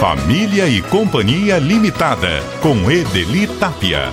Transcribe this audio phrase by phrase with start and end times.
[0.00, 4.12] Família e Companhia Limitada, com Edeli Tapia.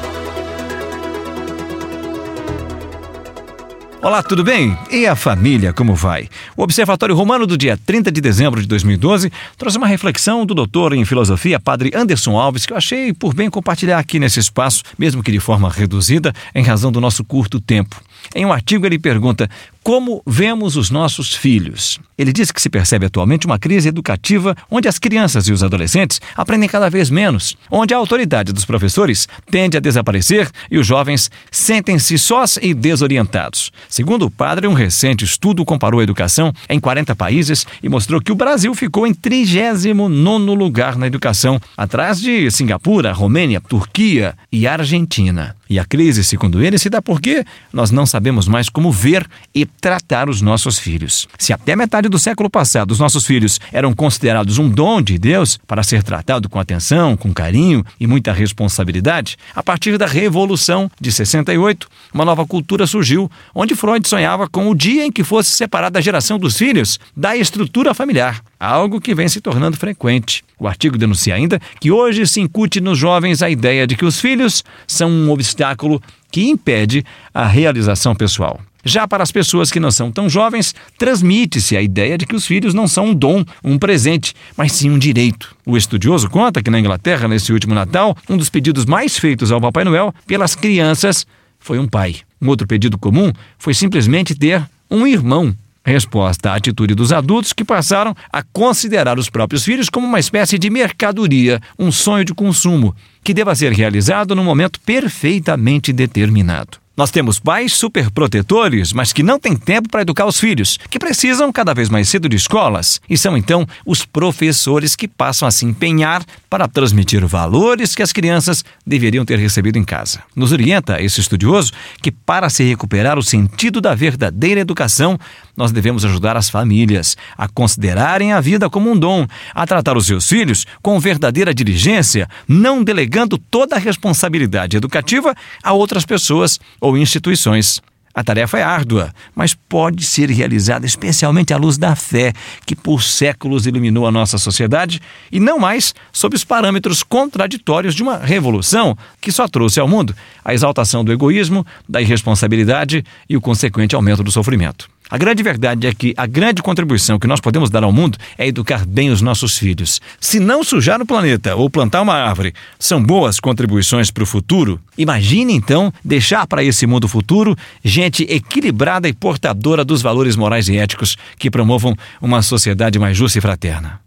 [4.02, 4.76] Olá, tudo bem?
[4.90, 6.28] E a família, como vai?
[6.58, 10.92] O Observatório Romano do dia 30 de dezembro de 2012 trouxe uma reflexão do doutor
[10.94, 15.22] em filosofia, padre Anderson Alves, que eu achei por bem compartilhar aqui nesse espaço, mesmo
[15.22, 18.02] que de forma reduzida, em razão do nosso curto tempo.
[18.34, 19.50] Em um artigo, ele pergunta
[19.84, 22.00] como vemos os nossos filhos.
[22.18, 26.20] Ele diz que se percebe atualmente uma crise educativa onde as crianças e os adolescentes
[26.36, 31.30] aprendem cada vez menos, onde a autoridade dos professores tende a desaparecer e os jovens
[31.52, 33.72] sentem-se sós e desorientados.
[33.88, 38.32] Segundo o padre, um recente estudo comparou a educação em 40 países e mostrou que
[38.32, 45.56] o Brasil ficou em 39 lugar na educação, atrás de Singapura, Romênia, Turquia e Argentina.
[45.70, 49.66] E a crise, segundo ele, se dá porque nós não sabemos mais como ver e
[49.66, 51.28] tratar os nossos filhos.
[51.38, 55.58] Se até metade do século passado os nossos filhos eram considerados um dom de Deus
[55.68, 61.12] para ser tratado com atenção, com carinho e muita responsabilidade, a partir da Revolução de
[61.12, 66.00] 68, uma nova cultura surgiu, onde Freud sonhava com o dia em que fosse separada
[66.00, 70.44] a geração dos filhos da estrutura familiar algo que vem se tornando frequente.
[70.60, 74.20] O artigo denuncia ainda que hoje se incute nos jovens a ideia de que os
[74.20, 78.60] filhos são um obstáculo que impede a realização pessoal.
[78.88, 82.46] Já para as pessoas que não são tão jovens, transmite-se a ideia de que os
[82.46, 85.56] filhos não são um dom, um presente, mas sim um direito.
[85.66, 89.60] O estudioso conta que na Inglaterra, nesse último Natal, um dos pedidos mais feitos ao
[89.60, 91.26] Papai Noel pelas crianças
[91.60, 92.18] foi um pai.
[92.40, 95.52] Um outro pedido comum foi simplesmente ter um irmão
[95.86, 100.58] resposta à atitude dos adultos que passaram a considerar os próprios filhos como uma espécie
[100.58, 106.85] de mercadoria, um sonho de consumo, que deva ser realizado num momento perfeitamente determinado.
[106.98, 111.52] Nós temos pais superprotetores, mas que não têm tempo para educar os filhos, que precisam
[111.52, 115.66] cada vez mais cedo de escolas, e são então os professores que passam a se
[115.66, 120.24] empenhar para transmitir valores que as crianças deveriam ter recebido em casa.
[120.34, 125.20] Nos orienta esse estudioso que, para se recuperar o sentido da verdadeira educação,
[125.58, 130.06] nós devemos ajudar as famílias a considerarem a vida como um dom, a tratar os
[130.06, 136.96] seus filhos com verdadeira diligência, não delegando toda a responsabilidade educativa a outras pessoas ou
[136.96, 137.82] instituições.
[138.14, 142.32] A tarefa é árdua, mas pode ser realizada especialmente à luz da fé,
[142.66, 148.04] que por séculos iluminou a nossa sociedade, e não mais sob os parâmetros contraditórios de
[148.04, 150.16] uma revolução que só trouxe ao mundo
[150.46, 154.95] a exaltação do egoísmo, da irresponsabilidade e o consequente aumento do sofrimento.
[155.10, 158.48] A grande verdade é que a grande contribuição que nós podemos dar ao mundo é
[158.48, 160.02] educar bem os nossos filhos.
[160.20, 164.80] Se não sujar o planeta ou plantar uma árvore são boas contribuições para o futuro,
[164.98, 170.78] imagine então deixar para esse mundo futuro gente equilibrada e portadora dos valores morais e
[170.78, 174.00] éticos que promovam uma sociedade mais justa e fraterna.